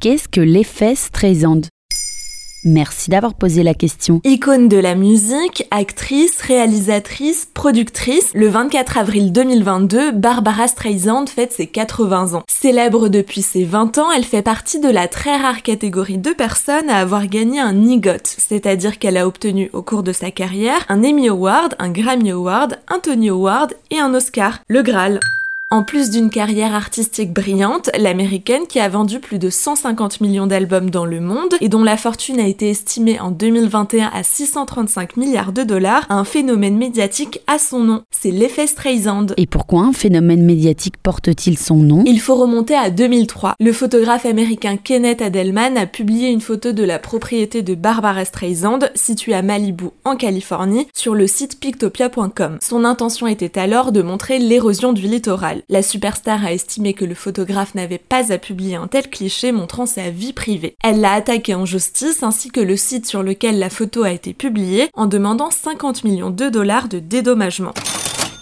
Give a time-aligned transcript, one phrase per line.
[0.00, 1.60] Qu'est-ce que l'effet Streisand
[2.64, 4.22] Merci d'avoir posé la question.
[4.24, 11.66] Icône de la musique, actrice, réalisatrice, productrice, le 24 avril 2022, Barbara Streisand fête ses
[11.66, 12.44] 80 ans.
[12.48, 16.88] Célèbre depuis ses 20 ans, elle fait partie de la très rare catégorie de personnes
[16.88, 21.04] à avoir gagné un EGOT, c'est-à-dire qu'elle a obtenu au cours de sa carrière un
[21.04, 25.20] Emmy Award, un Grammy Award, un Tony Award et un Oscar, le Graal.
[25.72, 30.90] En plus d'une carrière artistique brillante, l'américaine qui a vendu plus de 150 millions d'albums
[30.90, 35.52] dans le monde et dont la fortune a été estimée en 2021 à 635 milliards
[35.52, 38.02] de dollars a un phénomène médiatique à son nom.
[38.10, 39.26] C'est l'effet Streisand.
[39.36, 42.02] Et pourquoi un phénomène médiatique porte-t-il son nom?
[42.04, 43.54] Il faut remonter à 2003.
[43.60, 48.80] Le photographe américain Kenneth Adelman a publié une photo de la propriété de Barbara Streisand
[48.96, 52.58] située à Malibu en Californie sur le site pictopia.com.
[52.60, 55.59] Son intention était alors de montrer l'érosion du littoral.
[55.68, 59.86] La superstar a estimé que le photographe n'avait pas à publier un tel cliché montrant
[59.86, 60.76] sa vie privée.
[60.82, 64.32] Elle l'a attaqué en justice ainsi que le site sur lequel la photo a été
[64.32, 67.74] publiée en demandant 50 millions de dollars de dédommagement.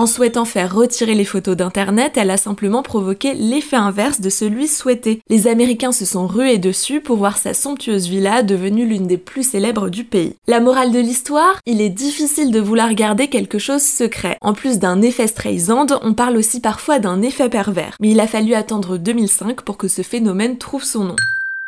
[0.00, 4.66] En souhaitant faire retirer les photos d'Internet, elle a simplement provoqué l'effet inverse de celui
[4.66, 5.20] souhaité.
[5.28, 9.42] Les Américains se sont rués dessus pour voir sa somptueuse villa devenue l'une des plus
[9.42, 10.36] célèbres du pays.
[10.46, 14.38] La morale de l'histoire Il est difficile de vouloir garder quelque chose secret.
[14.40, 17.98] En plus d'un effet Streisand, on parle aussi parfois d'un effet pervers.
[18.00, 21.16] Mais il a fallu attendre 2005 pour que ce phénomène trouve son nom.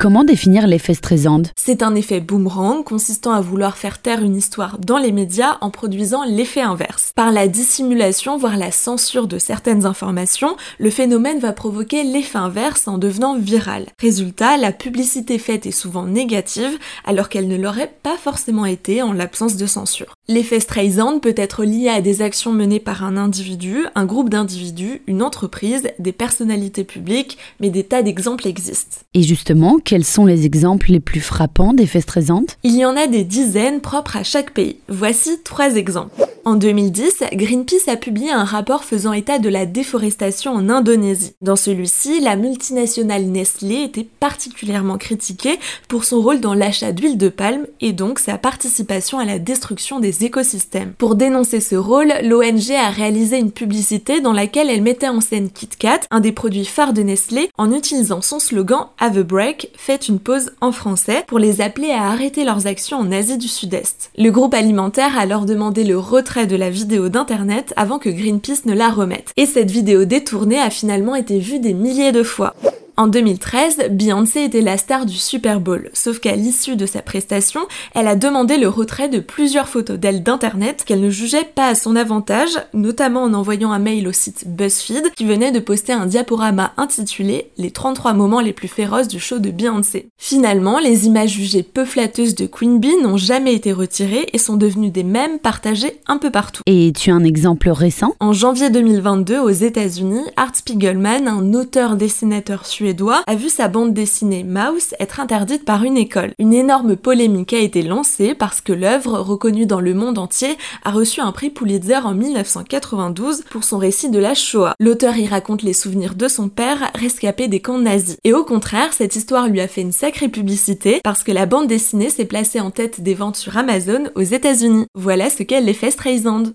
[0.00, 1.42] Comment définir l'effet Streisand?
[1.56, 5.68] C'est un effet boomerang consistant à vouloir faire taire une histoire dans les médias en
[5.68, 7.12] produisant l'effet inverse.
[7.14, 12.88] Par la dissimulation, voire la censure de certaines informations, le phénomène va provoquer l'effet inverse
[12.88, 13.88] en devenant viral.
[14.00, 19.12] Résultat, la publicité faite est souvent négative alors qu'elle ne l'aurait pas forcément été en
[19.12, 20.14] l'absence de censure.
[20.30, 25.02] L'effet Streisand peut être lié à des actions menées par un individu, un groupe d'individus,
[25.08, 28.98] une entreprise, des personnalités publiques, mais des tas d'exemples existent.
[29.12, 32.44] Et justement, quels sont les exemples les plus frappants d'effets Streisand?
[32.62, 34.76] Il y en a des dizaines propres à chaque pays.
[34.88, 36.24] Voici trois exemples.
[36.46, 41.34] En 2010, Greenpeace a publié un rapport faisant état de la déforestation en Indonésie.
[41.42, 47.28] Dans celui-ci, la multinationale Nestlé était particulièrement critiquée pour son rôle dans l'achat d'huile de
[47.28, 50.94] palme et donc sa participation à la destruction des écosystèmes.
[50.96, 55.50] Pour dénoncer ce rôle, l'ONG a réalisé une publicité dans laquelle elle mettait en scène
[55.50, 60.08] KitKat, un des produits phares de Nestlé, en utilisant son slogan Have a break, faites
[60.08, 64.10] une pause en français, pour les appeler à arrêter leurs actions en Asie du Sud-Est.
[64.16, 68.64] Le groupe alimentaire a alors demandé le retrait de la vidéo d'internet avant que Greenpeace
[68.64, 69.32] ne la remette.
[69.36, 72.54] Et cette vidéo détournée a finalement été vue des milliers de fois.
[73.00, 77.62] En 2013, Beyoncé était la star du Super Bowl, sauf qu'à l'issue de sa prestation,
[77.94, 81.74] elle a demandé le retrait de plusieurs photos d'elle d'internet qu'elle ne jugeait pas à
[81.74, 86.04] son avantage, notamment en envoyant un mail au site BuzzFeed qui venait de poster un
[86.04, 90.10] diaporama intitulé Les 33 moments les plus féroces du show de Beyoncé.
[90.18, 94.58] Finalement, les images jugées peu flatteuses de Queen Bee n'ont jamais été retirées et sont
[94.58, 96.60] devenues des mèmes partagés un peu partout.
[96.66, 98.14] Et tu as un exemple récent?
[98.20, 102.89] En janvier 2022, aux États-Unis, Art Spiegelman, un auteur-dessinateur suédois,
[103.26, 106.32] a vu sa bande dessinée Mouse être interdite par une école.
[106.38, 110.90] Une énorme polémique a été lancée parce que l'œuvre, reconnue dans le monde entier, a
[110.90, 114.74] reçu un prix Pulitzer en 1992 pour son récit de la Shoah.
[114.80, 118.16] L'auteur y raconte les souvenirs de son père rescapé des camps nazis.
[118.24, 121.68] Et au contraire, cette histoire lui a fait une sacrée publicité parce que la bande
[121.68, 124.86] dessinée s'est placée en tête des ventes sur Amazon aux États-Unis.
[124.94, 126.54] Voilà ce qu'est l'effet Streisand.